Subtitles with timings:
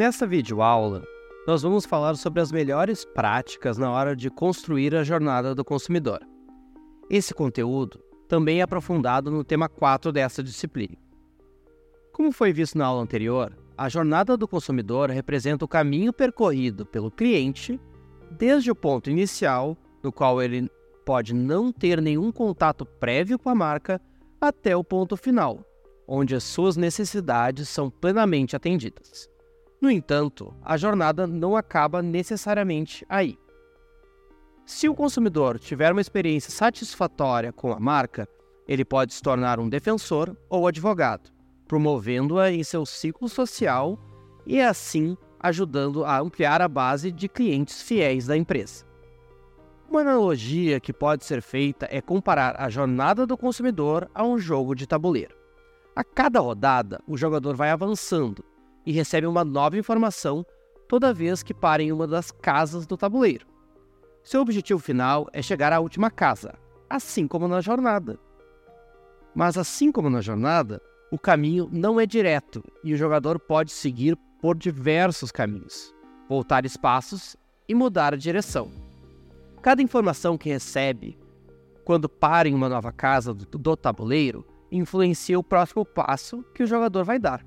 [0.00, 1.02] Nessa videoaula,
[1.46, 6.26] nós vamos falar sobre as melhores práticas na hora de construir a jornada do consumidor.
[7.10, 10.96] Esse conteúdo também é aprofundado no tema 4 dessa disciplina.
[12.14, 17.10] Como foi visto na aula anterior, a jornada do consumidor representa o caminho percorrido pelo
[17.10, 17.78] cliente
[18.30, 20.70] desde o ponto inicial, no qual ele
[21.04, 24.00] pode não ter nenhum contato prévio com a marca,
[24.40, 25.62] até o ponto final,
[26.08, 29.28] onde as suas necessidades são plenamente atendidas.
[29.80, 33.38] No entanto, a jornada não acaba necessariamente aí.
[34.66, 38.28] Se o consumidor tiver uma experiência satisfatória com a marca,
[38.68, 41.30] ele pode se tornar um defensor ou advogado,
[41.66, 43.98] promovendo-a em seu ciclo social
[44.46, 48.84] e assim ajudando a ampliar a base de clientes fiéis da empresa.
[49.88, 54.74] Uma analogia que pode ser feita é comparar a jornada do consumidor a um jogo
[54.74, 55.34] de tabuleiro.
[55.96, 58.44] A cada rodada, o jogador vai avançando
[58.84, 60.44] e recebe uma nova informação
[60.88, 63.46] toda vez que para em uma das casas do tabuleiro.
[64.22, 66.54] Seu objetivo final é chegar à última casa,
[66.88, 68.18] assim como na jornada.
[69.34, 74.16] Mas assim como na jornada, o caminho não é direto e o jogador pode seguir
[74.40, 75.94] por diversos caminhos,
[76.28, 77.36] voltar espaços
[77.68, 78.70] e mudar a direção.
[79.62, 81.18] Cada informação que recebe
[81.84, 86.66] quando para em uma nova casa do, do tabuleiro influencia o próximo passo que o
[86.66, 87.44] jogador vai dar.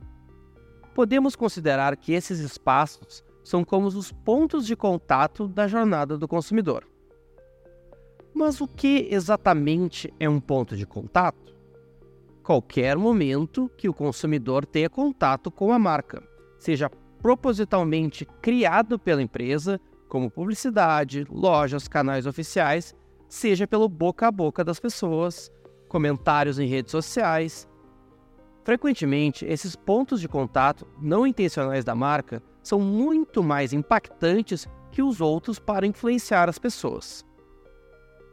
[0.93, 6.87] Podemos considerar que esses espaços são como os pontos de contato da jornada do consumidor.
[8.33, 11.53] Mas o que exatamente é um ponto de contato?
[12.41, 16.21] Qualquer momento que o consumidor tenha contato com a marca,
[16.57, 16.89] seja
[17.21, 22.93] propositalmente criado pela empresa, como publicidade, lojas, canais oficiais,
[23.29, 25.51] seja pelo boca a boca das pessoas,
[25.87, 27.67] comentários em redes sociais.
[28.63, 35.19] Frequentemente, esses pontos de contato não intencionais da marca são muito mais impactantes que os
[35.19, 37.25] outros para influenciar as pessoas.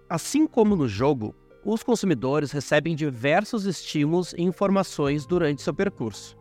[0.09, 6.37] Assim como no jogo, os consumidores recebem diversos estímulos e informações durante seu percurso.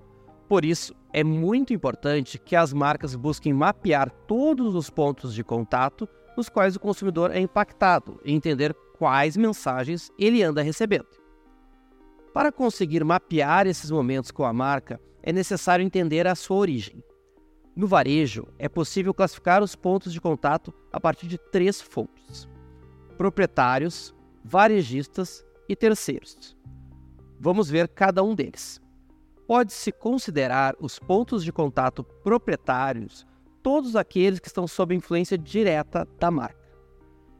[0.48, 6.08] Por isso, é muito importante que as marcas busquem mapear todos os pontos de contato
[6.38, 11.19] nos quais o consumidor é impactado e entender quais mensagens ele anda recebendo.
[12.34, 17.04] Para conseguir mapear esses momentos com a marca, é necessário entender a sua origem.
[17.76, 22.48] No varejo, é possível classificar os pontos de contato a partir de três fontes:
[23.18, 24.14] proprietários,
[24.44, 26.58] varejistas e terceiros.
[27.40, 28.82] Vamos ver cada um deles
[29.50, 33.26] pode-se considerar os pontos de contato proprietários
[33.64, 36.70] todos aqueles que estão sob influência direta da marca.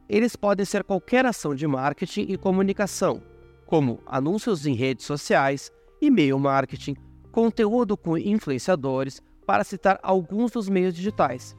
[0.10, 3.22] Eles podem ser qualquer ação de marketing e comunicação,
[3.70, 5.72] como anúncios em redes sociais,
[6.02, 6.96] e-mail marketing,
[7.32, 11.56] conteúdo com influenciadores, para citar alguns dos meios digitais,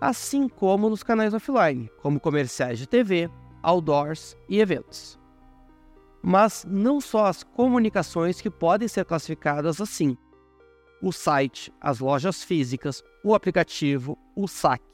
[0.00, 3.28] assim como nos canais offline, como comerciais de TV,
[3.62, 5.18] outdoors e eventos
[6.22, 10.16] mas não só as comunicações que podem ser classificadas assim.
[11.02, 14.84] O site, as lojas físicas, o aplicativo, o saque.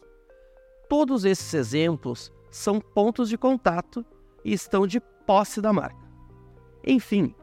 [0.88, 4.06] Todos esses exemplos são pontos de contato
[4.44, 6.05] e estão de posse da marca.
[6.86, 7.34] Enfim,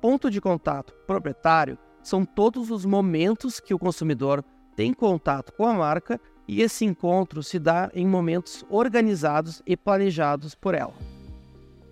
[0.00, 4.44] ponto de contato proprietário são todos os momentos que o consumidor
[4.76, 10.54] tem contato com a marca e esse encontro se dá em momentos organizados e planejados
[10.54, 10.94] por ela.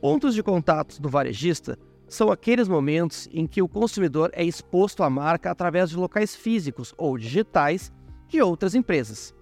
[0.00, 1.78] Pontos de contato do varejista
[2.08, 6.94] são aqueles momentos em que o consumidor é exposto à marca através de locais físicos
[6.96, 7.92] ou digitais
[8.28, 9.34] de outras empresas.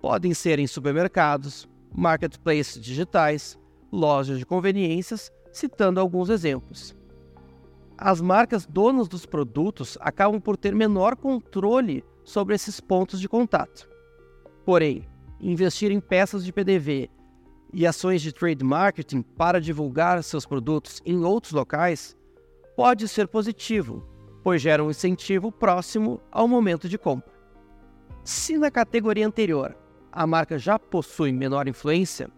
[0.00, 3.58] Podem ser em supermercados, marketplaces digitais,
[3.92, 6.96] lojas de conveniências, citando alguns exemplos.
[7.96, 13.88] As marcas donas dos produtos acabam por ter menor controle sobre esses pontos de contato.
[14.64, 15.08] Porém,
[15.40, 17.08] investir em peças de PDV
[17.72, 22.16] e ações de trade marketing para divulgar seus produtos em outros locais
[22.76, 24.04] pode ser positivo,
[24.42, 27.32] pois gera um incentivo próximo ao momento de compra.
[28.24, 29.76] Se na categoria anterior
[30.10, 32.28] a marca já possui menor influência,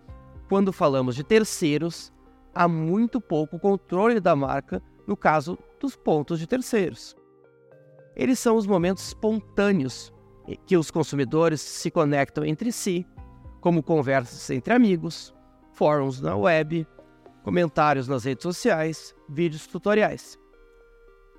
[0.51, 2.13] quando falamos de terceiros,
[2.57, 7.15] há muito pouco controle da marca no caso dos pontos de terceiros.
[8.17, 10.11] Eles são os momentos espontâneos
[10.65, 13.07] que os consumidores se conectam entre si
[13.61, 15.35] como conversas entre amigos,
[15.73, 16.87] fóruns na web,
[17.43, 20.39] comentários nas redes sociais, vídeos tutoriais.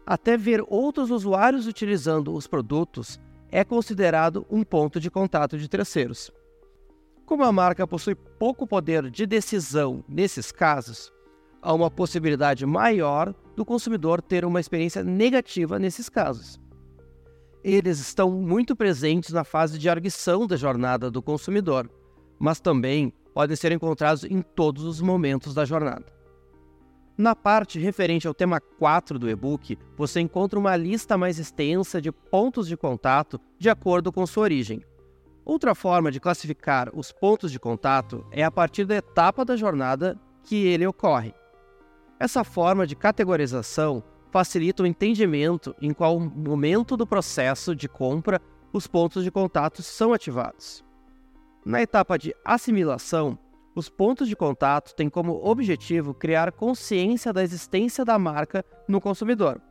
[0.05, 3.19] Até ver outros usuários utilizando os produtos
[3.49, 6.31] é considerado um ponto de contato de terceiros.
[7.27, 11.11] Como a marca possui pouco poder de decisão nesses casos,
[11.61, 16.57] há uma possibilidade maior do consumidor ter uma experiência negativa nesses casos.
[17.61, 21.91] Eles estão muito presentes na fase de arguição da jornada do consumidor,
[22.39, 26.05] mas também podem ser encontrados em todos os momentos da jornada.
[27.17, 32.09] Na parte referente ao tema 4 do e-book, você encontra uma lista mais extensa de
[32.09, 34.81] pontos de contato de acordo com sua origem.
[35.49, 40.19] Outra forma de classificar os pontos de contato é a partir da etapa da jornada
[40.43, 41.33] que ele ocorre.
[42.19, 48.41] Essa forma de categorização facilita o entendimento em qual momento do processo de compra
[48.73, 50.83] os pontos de contato são ativados.
[51.65, 53.39] Na etapa de assimilação,
[53.73, 59.61] os pontos de contato têm como objetivo criar consciência da existência da marca no consumidor.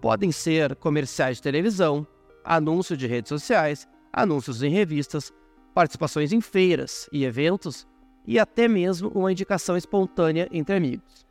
[0.00, 2.06] Podem ser comerciais de televisão,
[2.42, 5.30] anúncios de redes sociais, anúncios em revistas,
[5.74, 7.86] participações em feiras e eventos
[8.26, 11.26] e até mesmo uma indicação espontânea entre amigos.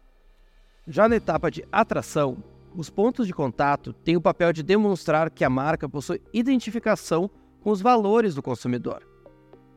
[0.87, 2.37] Já na etapa de atração,
[2.75, 7.29] os pontos de contato têm o papel de demonstrar que a marca possui identificação
[7.59, 9.01] com os valores do consumidor,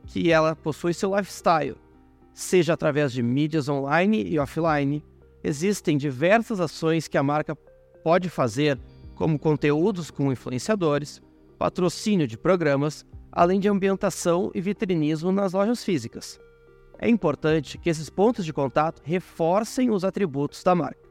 [0.04, 1.76] que ela possui seu lifestyle,
[2.34, 5.02] seja através de mídias online e offline.
[5.42, 7.56] Existem diversas ações que a marca
[8.04, 8.78] pode fazer,
[9.14, 11.22] como conteúdos com influenciadores,
[11.58, 16.38] patrocínio de programas, além de ambientação e vitrinismo nas lojas físicas.
[16.98, 21.08] É importante que esses pontos de contato reforcem os atributos da marca.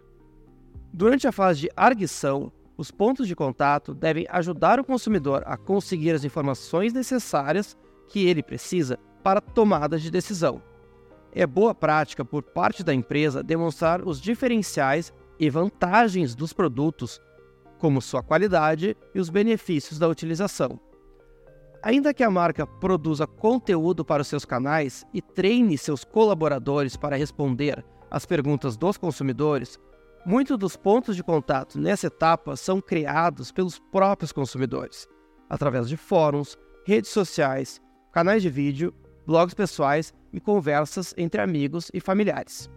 [0.91, 6.11] Durante a fase de arguição, os pontos de contato devem ajudar o consumidor a conseguir
[6.11, 7.77] as informações necessárias
[8.07, 10.61] que ele precisa para tomada de decisão.
[11.31, 17.21] É boa prática por parte da empresa demonstrar os diferenciais e vantagens dos produtos,
[17.77, 20.79] como sua qualidade e os benefícios da utilização.
[21.83, 27.15] Ainda que a marca produza conteúdo para os seus canais e treine seus colaboradores para
[27.15, 29.79] responder às perguntas dos consumidores,
[30.25, 35.07] muitos dos pontos de contato nessa etapa são criados pelos próprios consumidores,
[35.49, 37.79] através de fóruns, redes sociais,
[38.11, 38.93] canais de vídeo,
[39.25, 42.69] blogs pessoais e conversas entre amigos e familiares.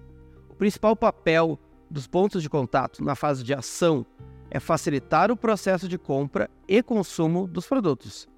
[0.49, 1.59] O principal papel
[1.91, 4.07] dos pontos de contato na fase de ação
[4.51, 8.29] é facilitar o processo de compra e consumo dos produtos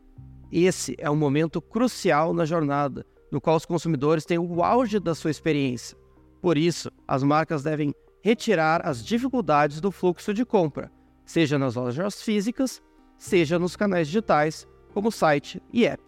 [0.53, 5.15] esse é um momento crucial na jornada, no qual os consumidores têm o auge da
[5.15, 5.97] sua experiência.
[6.43, 10.93] Por isso, as marcas devem retirar as dificuldades do fluxo de compra,
[11.25, 12.83] seja nas lojas físicas,
[13.17, 16.03] seja nos canais digitais, como site e app.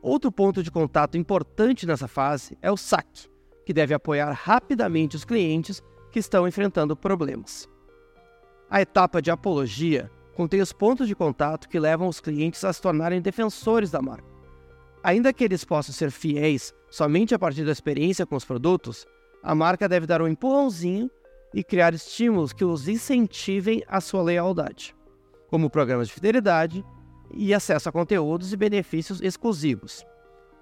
[0.00, 3.28] Outro ponto de contato importante nessa fase é o saque,
[3.66, 5.82] que deve apoiar rapidamente os clientes
[6.12, 7.68] que estão enfrentando problemas.
[8.72, 12.80] A etapa de apologia contém os pontos de contato que levam os clientes a se
[12.80, 14.24] tornarem defensores da marca.
[15.04, 19.04] Ainda que eles possam ser fiéis somente a partir da experiência com os produtos,
[19.42, 21.10] a marca deve dar um empurrãozinho
[21.52, 24.96] e criar estímulos que os incentivem à sua lealdade,
[25.50, 26.82] como programas de fidelidade
[27.34, 30.02] e acesso a conteúdos e benefícios exclusivos.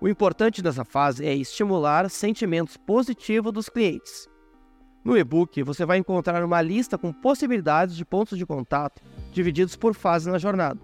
[0.00, 4.28] O importante nessa fase é estimular sentimentos positivos dos clientes.
[5.02, 9.00] No e-book, você vai encontrar uma lista com possibilidades de pontos de contato
[9.32, 10.80] divididos por fases na jornada.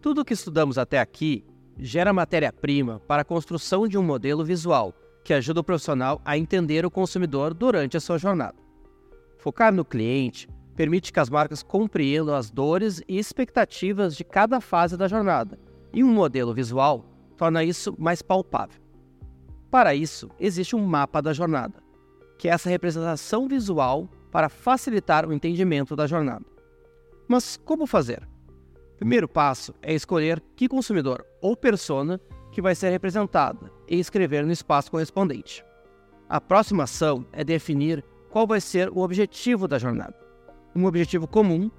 [0.00, 1.44] Tudo o que estudamos até aqui
[1.78, 4.92] gera matéria-prima para a construção de um modelo visual
[5.24, 8.56] que ajuda o profissional a entender o consumidor durante a sua jornada.
[9.38, 14.96] Focar no cliente permite que as marcas compreendam as dores e expectativas de cada fase
[14.96, 15.58] da jornada,
[15.92, 17.04] e um modelo visual
[17.36, 18.80] torna isso mais palpável.
[19.70, 21.82] Para isso, existe um mapa da jornada,
[22.42, 26.44] que é essa representação visual para facilitar o entendimento da jornada.
[27.28, 28.28] Mas como fazer?
[28.94, 32.20] O primeiro passo é escolher que consumidor ou persona
[32.50, 35.64] que vai ser representada e escrever no espaço correspondente.
[36.28, 40.18] A próxima ação é definir qual vai ser o objetivo da jornada.
[40.74, 41.70] Um objetivo comum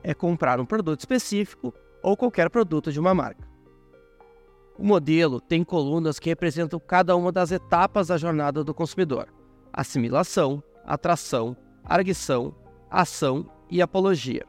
[0.00, 3.48] é comprar um produto específico ou qualquer produto de uma marca.
[4.78, 9.26] O modelo tem colunas que representam cada uma das etapas da jornada do consumidor:
[9.74, 12.54] assimilação, atração, arguição,
[12.90, 14.46] ação e apologia.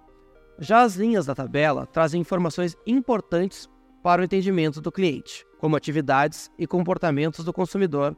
[0.60, 3.68] Já as linhas da tabela trazem informações importantes
[4.04, 8.16] para o entendimento do cliente, como atividades e comportamentos do consumidor,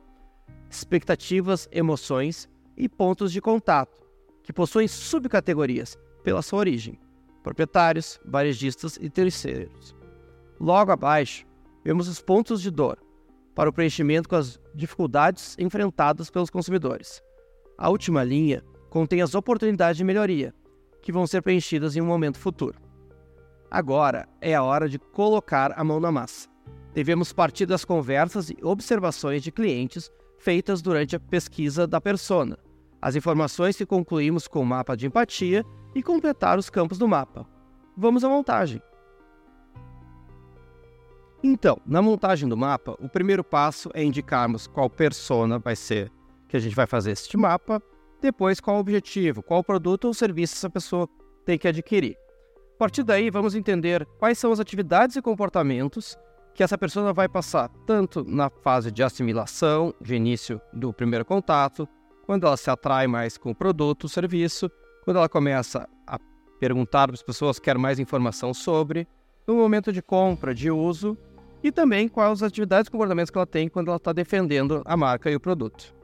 [0.69, 3.97] expectativas, emoções e pontos de contato,
[4.43, 6.99] que possuem subcategorias pela sua origem:
[7.41, 9.95] proprietários, varejistas e terceiros.
[10.59, 11.45] Logo abaixo,
[11.83, 12.97] vemos os pontos de dor,
[13.57, 17.23] para o preenchimento com as dificuldades enfrentadas pelos consumidores.
[17.75, 20.53] A última linha contém as oportunidades de melhoria,
[21.01, 22.79] que vão ser preenchidas em um momento futuro.
[23.71, 26.47] Agora é a hora de colocar a mão na massa.
[26.93, 32.59] Devemos partir das conversas e observações de clientes feitas durante a pesquisa da persona,
[33.01, 37.43] as informações que concluímos com o mapa de empatia e completar os campos do mapa.
[37.97, 38.79] Vamos à montagem.
[41.43, 46.11] Então, na montagem do mapa, o primeiro passo é indicarmos qual persona vai ser
[46.47, 47.81] que a gente vai fazer este mapa,
[48.21, 51.07] depois qual o objetivo, qual produto ou serviço essa pessoa
[51.45, 52.17] tem que adquirir.
[52.75, 56.17] A partir daí, vamos entender quais são as atividades e comportamentos
[56.53, 61.87] que essa pessoa vai passar tanto na fase de assimilação, de início do primeiro contato,
[62.25, 64.69] quando ela se atrai mais com o produto, o serviço,
[65.03, 66.19] quando ela começa a
[66.59, 69.07] perguntar para as pessoas quer mais informação sobre,
[69.47, 71.17] no momento de compra, de uso
[71.63, 74.97] e também quais as atividades e comportamentos que ela tem quando ela está defendendo a
[74.97, 75.95] marca e o produto.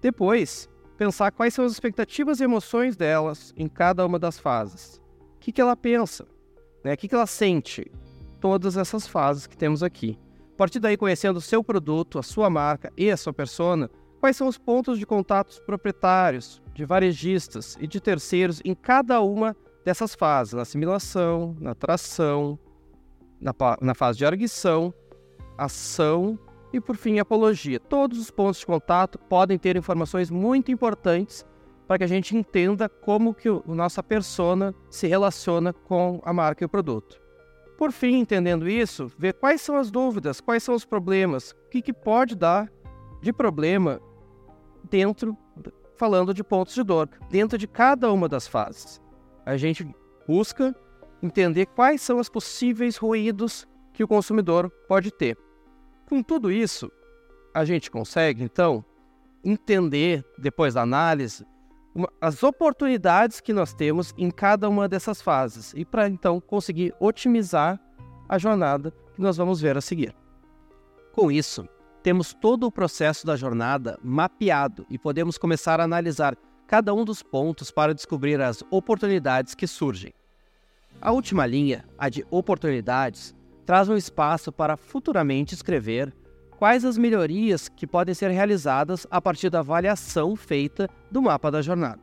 [0.00, 5.02] Depois, pensar quais são as expectativas e emoções delas em cada uma das fases.
[5.36, 6.26] O que, que ela pensa?
[6.84, 6.94] Né?
[6.94, 7.90] O que, que ela sente?
[8.40, 10.18] Todas essas fases que temos aqui.
[10.54, 13.90] A partir daí, conhecendo o seu produto, a sua marca e a sua persona,
[14.26, 19.56] quais são os pontos de contatos proprietários, de varejistas e de terceiros em cada uma
[19.84, 22.58] dessas fases, na assimilação, na tração,
[23.40, 24.92] na, na fase de arguição,
[25.56, 26.36] ação
[26.72, 27.78] e, por fim, apologia.
[27.78, 31.46] Todos os pontos de contato podem ter informações muito importantes
[31.86, 36.64] para que a gente entenda como que a nossa persona se relaciona com a marca
[36.64, 37.22] e o produto.
[37.78, 41.80] Por fim, entendendo isso, ver quais são as dúvidas, quais são os problemas, o que,
[41.80, 42.68] que pode dar
[43.22, 44.00] de problema
[44.90, 45.36] dentro,
[45.96, 49.00] falando de pontos de dor, dentro de cada uma das fases.
[49.44, 49.88] A gente
[50.26, 50.74] busca
[51.22, 55.38] entender quais são os possíveis ruídos que o consumidor pode ter.
[56.08, 56.90] Com tudo isso,
[57.54, 58.84] a gente consegue, então,
[59.42, 61.46] entender, depois da análise,
[61.94, 66.94] uma, as oportunidades que nós temos em cada uma dessas fases e para então conseguir
[67.00, 67.80] otimizar
[68.28, 70.14] a jornada que nós vamos ver a seguir.
[71.12, 71.66] Com isso,
[72.06, 77.20] temos todo o processo da jornada mapeado e podemos começar a analisar cada um dos
[77.20, 80.14] pontos para descobrir as oportunidades que surgem.
[81.00, 83.34] A última linha, a de oportunidades,
[83.64, 86.14] traz um espaço para futuramente escrever
[86.56, 91.60] quais as melhorias que podem ser realizadas a partir da avaliação feita do mapa da
[91.60, 92.00] jornada.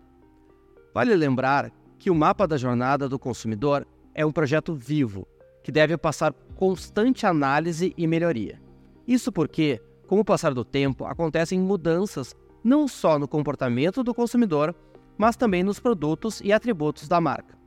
[0.94, 5.26] Vale lembrar que o mapa da jornada do consumidor é um projeto vivo
[5.64, 8.62] que deve passar constante análise e melhoria.
[9.08, 9.82] Isso porque,
[10.14, 14.76] com o passar do tempo, acontecem mudanças não só no comportamento do consumidor,
[15.18, 17.58] mas também nos produtos e atributos da marca.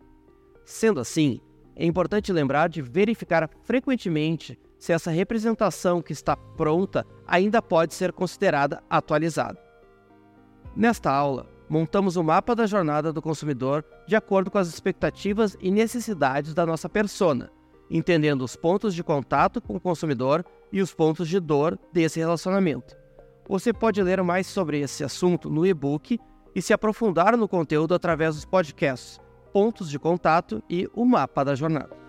[0.65, 1.41] Sendo assim,
[1.75, 8.13] é importante lembrar de verificar frequentemente se essa representação que está pronta ainda pode ser
[8.13, 9.61] considerada atualizada.
[10.77, 15.69] Nesta aula, montamos o mapa da jornada do consumidor de acordo com as expectativas e
[15.69, 17.51] necessidades da nossa persona,
[17.91, 22.97] entendendo os pontos de contato com o consumidor e os pontos de dor desse relacionamento.
[23.49, 26.19] Você pode ler mais sobre esse assunto no e-book
[26.55, 29.21] e se aprofundar no conteúdo através dos podcasts
[29.53, 32.06] Pontos de Contato e o Mapa da Jornada.